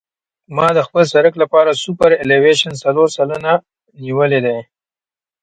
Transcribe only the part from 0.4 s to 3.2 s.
ما د خپل سرک لپاره سوپرایلیویشن څلور